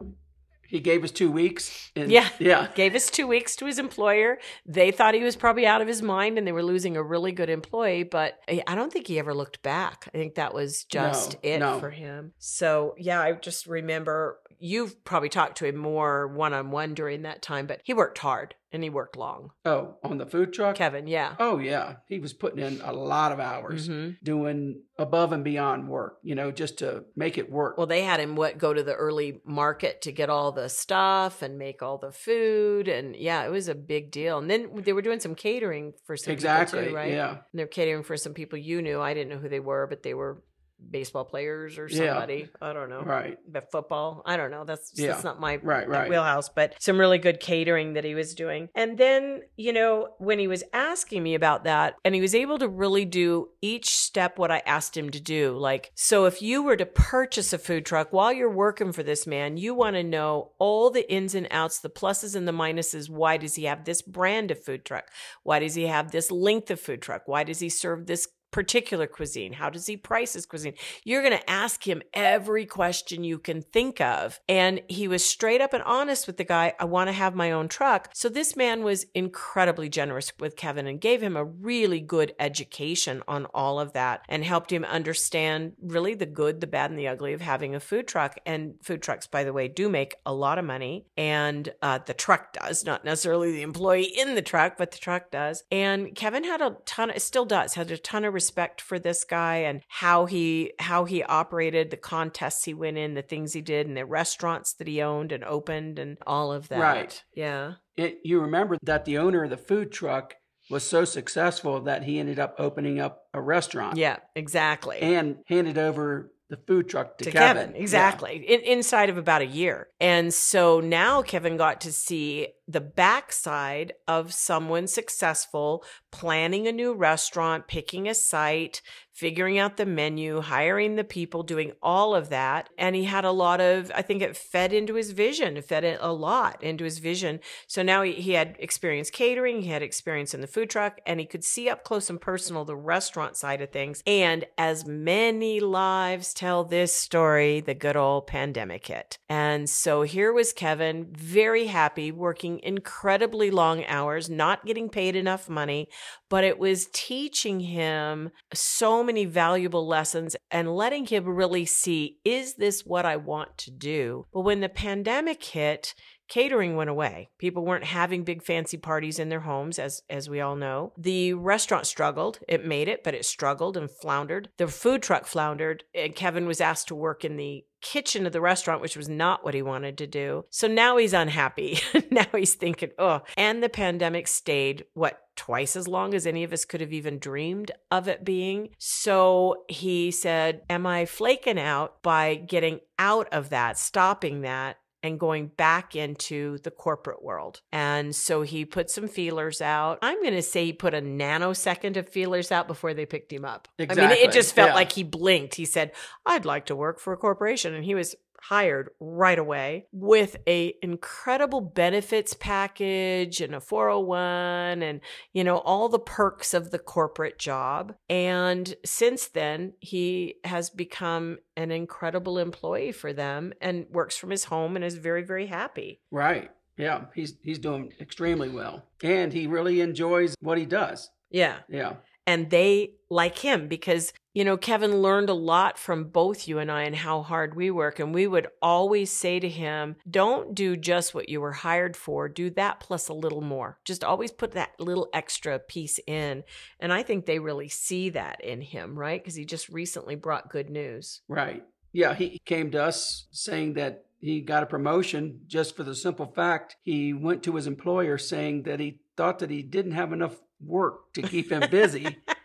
[0.74, 1.92] He gave us two weeks.
[1.96, 2.28] And, Yeah.
[2.40, 2.68] Yeah.
[2.74, 4.40] Gave us two weeks to his employer.
[4.66, 7.32] They thought he was probably out of his mind and they were losing a really
[7.32, 10.10] good employee, but I don't think he ever looked back.
[10.16, 11.80] I think that was just No, it no.
[11.80, 12.34] for him.
[12.40, 17.22] So, yeah, I just remember you've probably talked to him more one on one during
[17.22, 19.52] that time, but he worked hard and he worked long.
[19.64, 20.76] Oh, on the food truck?
[20.76, 21.36] Kevin, yeah.
[21.40, 21.98] Oh, yeah.
[22.08, 24.18] He was putting in a lot of hours Mhm.
[24.24, 27.78] doing above and beyond work, you know, just to make it work.
[27.78, 31.42] Well, they had him what go to the early market to get all the stuff
[31.42, 34.38] and make all the food, and yeah, it was a big deal.
[34.40, 36.80] And then they were doing some catering for some exactly.
[36.80, 37.12] people too, right?
[37.12, 37.30] Yeah.
[37.32, 39.00] And they're catering for some people you knew.
[39.00, 40.44] I didn't know who they were, but they were
[40.90, 42.14] baseball players or Yeah.
[42.14, 42.50] somebody.
[42.62, 43.02] I don't know.
[43.02, 43.38] Right.
[43.48, 44.22] But football.
[44.26, 44.64] I don't know.
[44.64, 45.08] That's Yeah.
[45.08, 46.10] that's not my Right, right.
[46.10, 48.70] wheelhouse, but some really good catering that he was doing.
[48.76, 52.58] And then, you know, when he was asking me about that, and he was able
[52.60, 55.58] to really do each step what I asked him to do.
[55.58, 59.26] Like, so if you were to purchase a food truck while you're working for this
[59.26, 63.10] man, you want to know all the ins and outs, the pluses and the minuses.
[63.10, 65.06] Why does he have this brand of food truck?
[65.44, 67.24] Why does he have this length of food truck?
[67.26, 69.52] Why does he serve this particular cuisine?
[69.52, 70.76] How does he price his cuisine?
[71.04, 74.40] You're going to ask him every question you can think of.
[74.48, 76.74] And he was straight up and honest with the guy.
[76.80, 78.10] I want to have my own truck.
[78.14, 83.24] So this man was incredibly generous with Kevin and gave him a really good education
[83.28, 87.08] on all of that and helped him understand really the good, the bad, and the
[87.08, 88.38] ugly of having a food truck.
[88.46, 91.08] And food trucks, by the way, do make a lot of money.
[91.18, 95.32] And uh, the truck does, not necessarily the employee in the truck, but the truck
[95.32, 95.64] does.
[95.72, 99.24] And Kevin had a ton, of, still does, had a ton of respect for this
[99.24, 103.62] guy and how he how he operated, the contests he went in, the things he
[103.62, 106.80] did, and the restaurants that he owned and opened, and all of that.
[106.80, 107.24] Right.
[107.34, 107.76] Yeah.
[107.96, 110.36] It, you remember that the owner of the food truck
[110.70, 113.98] was so successful that he ended up opening up a restaurant.
[113.98, 114.18] Yeah.
[114.36, 115.00] Exactly.
[115.00, 117.68] And handed over the food truck to, to Kevin.
[117.68, 119.88] Kevin, exactly, in, inside of about a year.
[120.00, 126.94] And so now Kevin got to see the backside of someone successful planning a new
[126.94, 128.82] restaurant, picking a site,
[129.14, 132.70] figuring out the menu, hiring the people, doing all of that.
[132.78, 135.84] And he had a lot of, I think it fed into his vision, it fed
[135.84, 137.40] it a lot into his vision.
[137.68, 141.20] So now he, he had experience catering, he had experience in the food truck, and
[141.20, 144.02] he could see up close and personal the restaurant side of things.
[144.08, 149.20] And as many lives tell this story, the good old pandemic hit.
[149.30, 155.48] And so here was Kevin, very happy, working incredibly long hours, not getting paid enough
[155.50, 155.88] money,
[156.30, 162.56] but it was teaching him so many valuable lessons and letting him really see is
[162.56, 164.26] this what I want to do?
[164.34, 165.94] But when the pandemic hit,
[166.28, 167.30] catering went away.
[167.38, 170.94] People weren't having big fancy parties in their homes as as we all know.
[170.98, 172.40] The restaurant struggled.
[172.48, 174.50] It made it, but it struggled and floundered.
[174.58, 178.42] The food truck floundered and Kevin was asked to work in the kitchen of the
[178.42, 180.46] restaurant, which was not what he wanted to do.
[180.50, 181.80] So now he's unhappy.
[182.12, 186.54] now he's thinking, oh, and the pandemic stayed what twice as long as any of
[186.54, 188.70] us could have even dreamed of it being.
[188.78, 194.78] So he said, Am I flaking out by getting out of that, stopping that?
[195.04, 197.60] And going back into the corporate world.
[197.74, 200.00] And so he put some feelers out.
[200.02, 203.44] I'm going to say he put a nanosecond of feelers out before they picked him
[203.44, 203.68] up.
[203.78, 204.76] I mean, it just felt yeah.
[204.76, 205.56] like he blinked.
[205.56, 205.92] He said,
[206.26, 207.74] I'd like to work for a corporation.
[207.74, 208.16] And he was
[208.50, 215.02] hired right away with a incredible benefits package and a 401 and
[215.32, 221.38] you know all the perks of the corporate job and since then he has become
[221.56, 226.02] an incredible employee for them and works from his home and is very very happy
[226.12, 226.52] Right.
[226.78, 227.06] Yeah.
[227.14, 228.84] He's he's doing extremely well.
[229.04, 231.10] And he really enjoys what he does.
[231.30, 231.96] yeah Yeah.
[232.26, 236.72] And they like him because you know Kevin learned a lot from both you and
[236.72, 240.76] I and how hard we work and we would always say to him don't do
[240.76, 243.80] just what you were hired for do that plus a little more.
[243.86, 246.44] Just always put that little extra piece in
[246.80, 249.22] and I think they really see that in him right?
[249.22, 251.22] Because he just recently brought good news.
[251.28, 251.64] Right.
[251.92, 256.26] Yeah he came to us saying that he got a promotion just for the simple
[256.26, 260.40] fact he went to his employer saying that he thought that he didn't have enough
[260.66, 262.18] work to keep him busy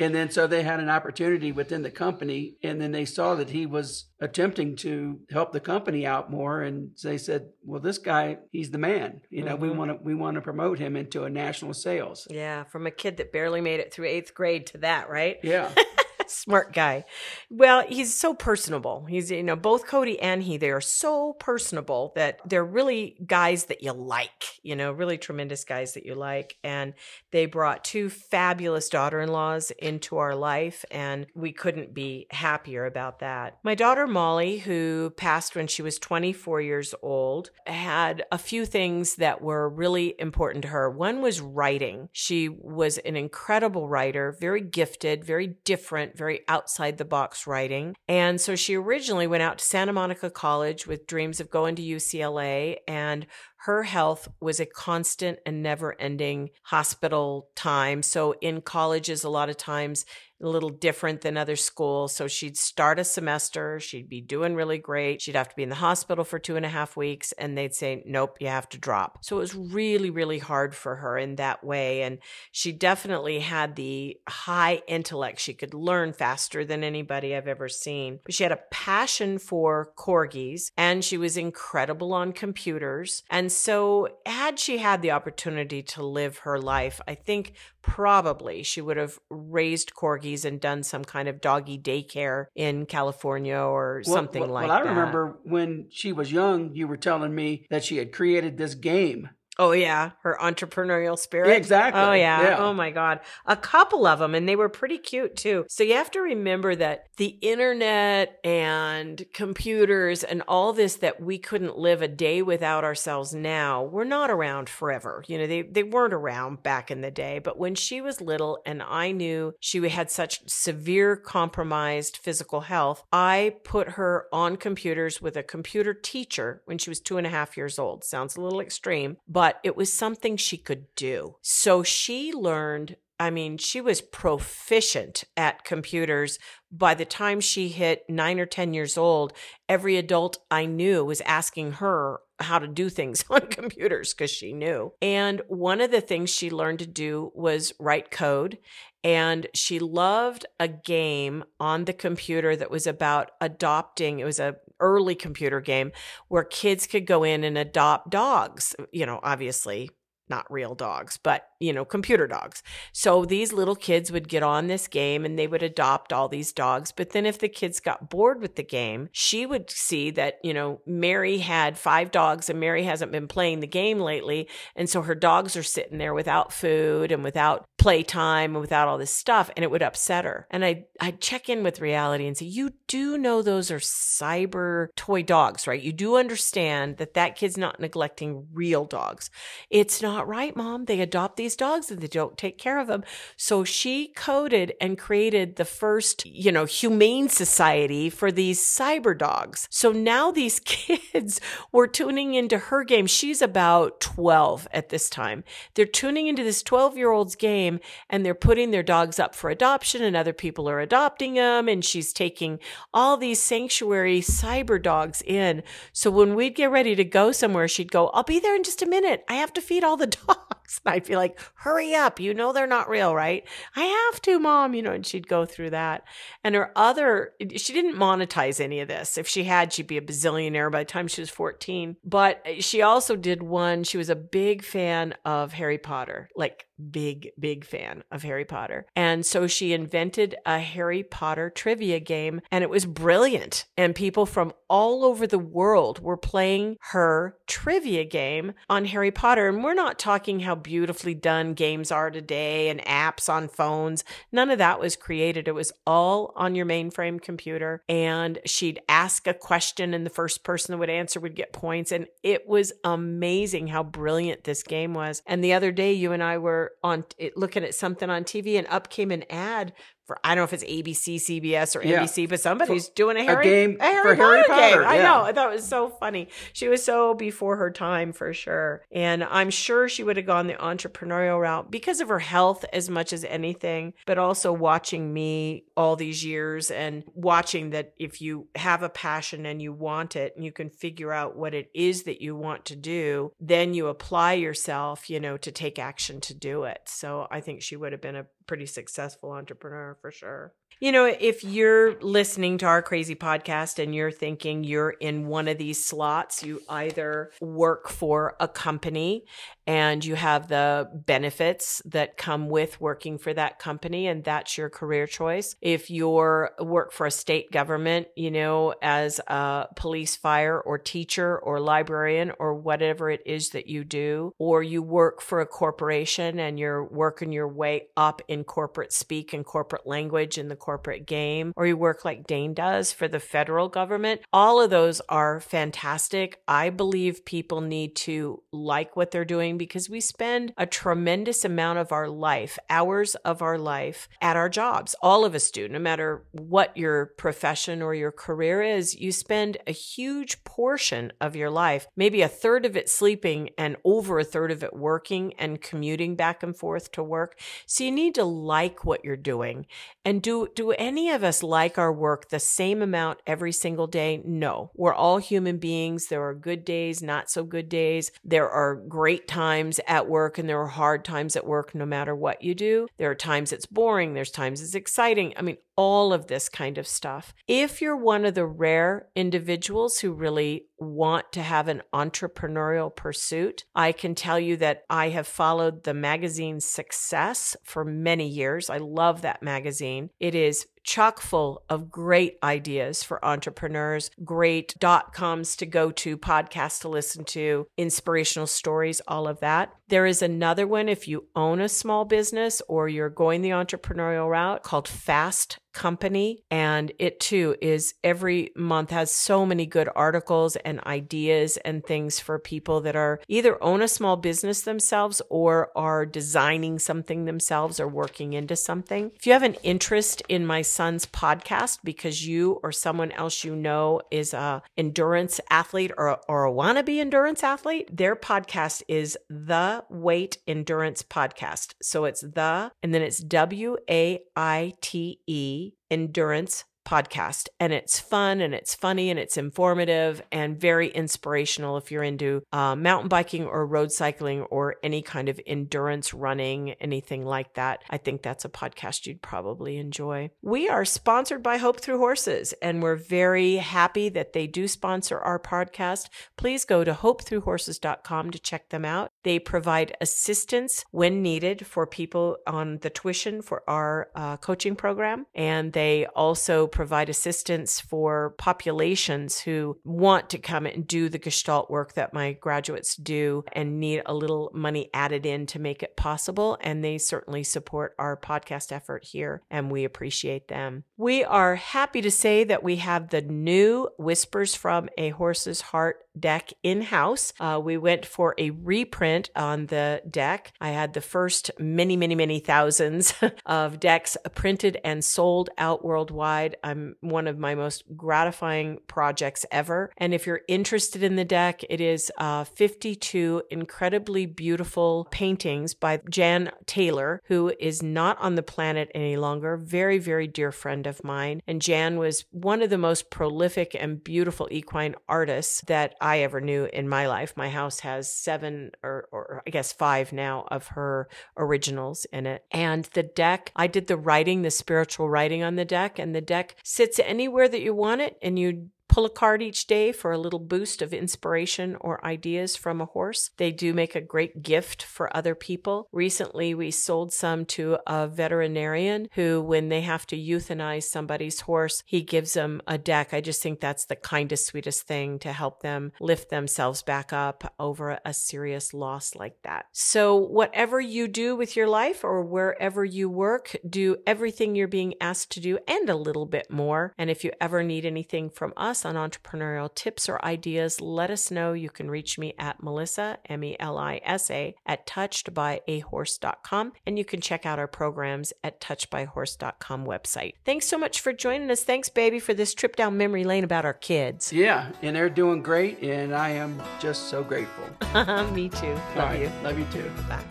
[0.00, 3.50] And then so they had an opportunity within the company, and then they saw that
[3.50, 8.38] he was attempting to help the company out more, and they said, "Well, this guy,
[8.52, 9.22] he's the man.
[9.28, 9.62] You know, mm-hmm.
[9.62, 12.92] we want to we want to promote him into a national sales." Yeah, from a
[12.92, 15.38] kid that barely made it through eighth grade to that, right?
[15.42, 15.70] Yeah.
[16.28, 17.04] smart guy.
[17.50, 19.06] Well, he's so personable.
[19.08, 23.64] He's, you know, both Cody and he, they are so personable that they're really guys
[23.66, 26.56] that you like, you know, really tremendous guys that you like.
[26.62, 26.94] And
[27.32, 32.86] they brought two fabulous daughter in laws into our life, and we couldn't be happier
[32.86, 33.58] about that.
[33.62, 39.16] My daughter Molly, who passed when she was 24 years old, had a few things
[39.16, 40.90] that were really important to her.
[40.90, 42.08] One was writing.
[42.12, 47.94] She was an incredible writer, very gifted, very different, very outside the box writing.
[48.08, 51.82] And so she originally went out to Santa Monica College with dreams of going to
[51.82, 53.26] UCLA and
[53.62, 58.02] her health was a constant and never ending hospital time.
[58.02, 60.04] So in colleges, a lot of times
[60.40, 62.14] a little different than other schools.
[62.14, 65.20] So she'd start a semester, she'd be doing really great.
[65.20, 67.74] She'd have to be in the hospital for two and a half weeks, and they'd
[67.74, 69.18] say, Nope, you have to drop.
[69.22, 72.02] So it was really, really hard for her in that way.
[72.02, 72.18] And
[72.52, 75.40] she definitely had the high intellect.
[75.40, 78.20] She could learn faster than anybody I've ever seen.
[78.24, 83.22] But she had a passion for corgis, and she was incredible on computers.
[83.30, 88.80] And so, had she had the opportunity to live her life, I think probably she
[88.80, 94.14] would have raised corgis and done some kind of doggy daycare in California or well,
[94.14, 94.84] something well, like that.
[94.84, 98.56] Well, I remember when she was young, you were telling me that she had created
[98.56, 101.56] this game Oh yeah, her entrepreneurial spirit.
[101.56, 102.00] Exactly.
[102.00, 102.42] Oh yeah.
[102.42, 102.56] yeah.
[102.58, 103.20] Oh my god.
[103.46, 105.66] A couple of them and they were pretty cute too.
[105.68, 111.38] So you have to remember that the internet and computers and all this that we
[111.38, 115.24] couldn't live a day without ourselves now, we're not around forever.
[115.26, 118.60] You know, they they weren't around back in the day, but when she was little
[118.64, 125.20] and I knew she had such severe compromised physical health, I put her on computers
[125.20, 128.04] with a computer teacher when she was two and a half years old.
[128.04, 131.36] Sounds a little extreme, but but it was something she could do.
[131.40, 136.38] So she learned I mean, she was proficient at computers.
[136.70, 139.32] By the time she hit nine or 10 years old,
[139.68, 144.52] every adult I knew was asking her how to do things on computers because she
[144.52, 144.92] knew.
[145.02, 148.58] And one of the things she learned to do was write code.
[149.04, 154.18] And she loved a game on the computer that was about adopting.
[154.18, 155.92] It was a early computer game
[156.28, 159.90] where kids could go in and adopt dogs, you know, obviously
[160.28, 162.62] not real dogs, but you know, computer dogs.
[162.92, 166.52] So these little kids would get on this game and they would adopt all these
[166.52, 166.92] dogs.
[166.92, 170.54] But then if the kids got bored with the game, she would see that, you
[170.54, 174.48] know, Mary had five dogs and Mary hasn't been playing the game lately.
[174.76, 178.98] And so her dogs are sitting there without food and without playtime and without all
[178.98, 179.50] this stuff.
[179.56, 180.46] And it would upset her.
[180.50, 184.88] And I, I'd check in with reality and say, you do know those are cyber
[184.96, 185.80] toy dogs, right?
[185.80, 189.30] You do understand that that kid's not neglecting real dogs.
[189.70, 190.84] It's not right, mom.
[190.84, 193.04] They adopt these dogs and they don't take care of them.
[193.36, 199.68] So she coded and created the first, you know, humane society for these cyber dogs.
[199.70, 203.06] So now these kids were tuning into her game.
[203.06, 205.44] She's about 12 at this time.
[205.74, 207.67] They're tuning into this 12 year old's game
[208.08, 211.68] and they're putting their dogs up for adoption and other people are adopting them.
[211.68, 212.58] And she's taking
[212.92, 215.62] all these sanctuary cyber dogs in.
[215.92, 218.82] So when we'd get ready to go somewhere, she'd go, I'll be there in just
[218.82, 219.24] a minute.
[219.28, 220.80] I have to feed all the dogs.
[220.84, 222.20] And I'd be like, hurry up.
[222.20, 223.46] You know they're not real, right?
[223.74, 226.04] I have to, mom, you know, and she'd go through that.
[226.44, 229.16] And her other, she didn't monetize any of this.
[229.16, 231.96] If she had, she'd be a bazillionaire by the time she was 14.
[232.04, 236.66] But uh, she also did one, she was a big fan of Harry Potter, like
[236.90, 238.86] big, big fan of Harry Potter.
[238.96, 243.66] And so she invented a Harry Potter trivia game and it was brilliant.
[243.76, 249.48] And people from all over the world were playing her trivia game on Harry Potter.
[249.48, 254.04] And we're not talking how beautifully done games are today and apps on phones.
[254.30, 255.48] None of that was created.
[255.48, 257.82] It was all on your mainframe computer.
[257.88, 261.92] And she'd ask a question, and the first person that would answer would get points.
[261.92, 265.22] And it was amazing how brilliant this game was.
[265.26, 267.04] And the other day, you and I were on
[267.48, 269.72] looking at something on TV, and up came an ad
[270.08, 272.02] for I don't know if it's ABC, CBS, or yeah.
[272.02, 274.80] NBC, but somebody's for, doing a Harry, a game a Harry, for Harry Potter, Potter
[274.80, 274.88] game.
[274.88, 275.20] I know.
[275.20, 276.28] I thought it was so funny.
[276.54, 278.82] She was so before her time for sure.
[278.90, 282.88] And I'm sure she would have gone the entrepreneurial route because of her health as
[282.88, 288.48] much as anything, but also watching me all these years and watching that if you
[288.54, 292.04] have a passion and you want it and you can figure out what it is
[292.04, 296.32] that you want to do, then you apply yourself, you know, to take action to
[296.32, 296.80] do it.
[296.86, 300.54] So I think she would have been a pretty successful entrepreneur for sure.
[300.80, 305.48] You know, if you're listening to our crazy podcast and you're thinking you're in one
[305.48, 309.24] of these slots, you either work for a company
[309.66, 314.70] and you have the benefits that come with working for that company and that's your
[314.70, 315.56] career choice.
[315.60, 321.38] If you're work for a state government, you know, as a police, fire or teacher
[321.38, 326.38] or librarian or whatever it is that you do, or you work for a corporation
[326.38, 331.06] and you're working your way up in corporate speak and corporate language in the corporate
[331.06, 335.40] game, or you work like Dane does for the federal government, all of those are
[335.40, 336.40] fantastic.
[336.46, 341.78] I believe people need to like what they're doing because we spend a tremendous amount
[341.78, 344.94] of our life, hours of our life at our jobs.
[345.00, 349.56] All of us do, no matter what your profession or your career is, you spend
[349.66, 354.24] a huge portion of your life, maybe a third of it sleeping and over a
[354.24, 357.38] third of it working and commuting back and forth to work.
[357.66, 359.66] So you need to like what you're doing.
[360.04, 364.22] And do do any of us like our work the same amount every single day?
[364.24, 364.70] No.
[364.74, 366.06] We're all human beings.
[366.06, 368.10] There are good days, not so good days.
[368.24, 372.14] There are great times at work and there are hard times at work no matter
[372.14, 372.88] what you do.
[372.96, 375.34] There are times it's boring, there's times it's exciting.
[375.36, 377.32] I mean, all of this kind of stuff.
[377.46, 383.64] If you're one of the rare individuals who really want to have an entrepreneurial pursuit,
[383.76, 388.68] I can tell you that I have followed the magazine Success for many years.
[388.68, 390.10] I love that magazine.
[390.18, 396.16] It is chock full of great ideas for entrepreneurs, great dot coms to go to,
[396.16, 399.70] podcasts to listen to, inspirational stories, all of that.
[399.88, 404.30] There is another one if you own a small business or you're going the entrepreneurial
[404.30, 410.56] route called Fast company and it too is every month has so many good articles
[410.56, 415.70] and ideas and things for people that are either own a small business themselves or
[415.76, 419.12] are designing something themselves or working into something.
[419.14, 423.56] If you have an interest in my son's podcast because you or someone else you
[423.56, 429.82] know is a endurance athlete or, or a wannabe endurance athlete, their podcast is the
[429.90, 431.74] Waite Endurance Podcast.
[431.82, 437.48] So it's the and then it's W A I T E endurance podcast.
[437.60, 442.42] And it's fun and it's funny and it's informative and very inspirational if you're into
[442.52, 447.82] uh, mountain biking or road cycling or any kind of endurance running, anything like that.
[447.90, 450.30] I think that's a podcast you'd probably enjoy.
[450.40, 455.18] We are sponsored by Hope Through Horses, and we're very happy that they do sponsor
[455.18, 456.08] our podcast.
[456.36, 459.10] Please go to hopethroughhorses.com to check them out.
[459.24, 465.26] They provide assistance when needed for people on the tuition for our uh, coaching program,
[465.34, 471.68] and they also provide assistance for populations who want to come and do the gestalt
[471.68, 475.96] work that my graduates do and need a little money added in to make it
[475.96, 476.56] possible.
[476.60, 480.84] And they certainly support our podcast effort here, and we appreciate them.
[480.96, 486.04] We are happy to say that we have the new Whispers from a Horse's Heart
[486.18, 487.32] deck in house.
[487.40, 490.52] Uh, we went for a reprint on the deck.
[490.60, 493.14] I had the first many, many, many thousands
[493.46, 496.56] of decks printed and sold out worldwide.
[496.68, 499.90] I'm one of my most gratifying projects ever.
[499.96, 506.00] And if you're interested in the deck, it is uh, 52 incredibly beautiful paintings by
[506.10, 509.56] Jan Taylor, who is not on the planet any longer.
[509.56, 511.40] Very, very dear friend of mine.
[511.46, 516.40] And Jan was one of the most prolific and beautiful equine artists that I ever
[516.40, 517.32] knew in my life.
[517.36, 522.44] My house has seven or, or I guess five now of her originals in it.
[522.50, 526.20] And the deck, I did the writing, the spiritual writing on the deck, and the
[526.20, 528.68] deck sits anywhere that you want it and you
[528.98, 532.84] pull a card each day for a little boost of inspiration or ideas from a
[532.84, 533.30] horse.
[533.36, 535.86] They do make a great gift for other people.
[535.92, 541.84] Recently, we sold some to a veterinarian who, when they have to euthanize somebody's horse,
[541.86, 543.14] he gives them a deck.
[543.14, 547.54] I just think that's the kindest, sweetest thing to help them lift themselves back up
[547.60, 549.66] over a serious loss like that.
[549.70, 554.94] So, whatever you do with your life or wherever you work, do everything you're being
[555.00, 556.94] asked to do and a little bit more.
[556.98, 561.30] And if you ever need anything from us on entrepreneurial tips or ideas, let us
[561.30, 561.52] know.
[561.52, 566.72] You can reach me at Melisa, M E L I S A, at touchedbyahorse.com.
[566.86, 570.34] And you can check out our programs at touchedbyhorse.com website.
[570.44, 571.62] Thanks so much for joining us.
[571.62, 574.32] Thanks, baby, for this trip down memory lane about our kids.
[574.32, 577.64] Yeah, and they're doing great, and I am just so grateful.
[578.32, 578.66] me too.
[578.66, 579.30] Love right, you.
[579.42, 579.90] Love you too.
[580.08, 580.24] Bye.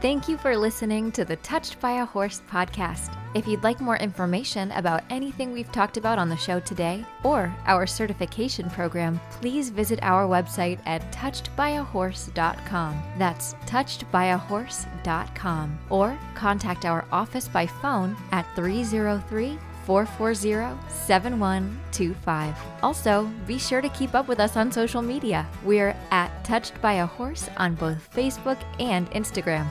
[0.00, 3.14] Thank you for listening to the Touched by a Horse podcast.
[3.34, 7.54] If you'd like more information about anything we've talked about on the show today or
[7.66, 13.02] our certification program, please visit our website at touchedbyahorse.com.
[13.18, 15.78] That's touchedbyahorse.com.
[15.90, 22.56] Or contact our office by phone at 303 440 7125.
[22.82, 25.46] Also, be sure to keep up with us on social media.
[25.62, 29.66] We're at Touched by a Horse on both Facebook and Instagram.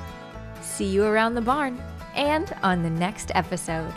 [0.70, 1.78] See you around the barn
[2.16, 3.94] and on the next episode.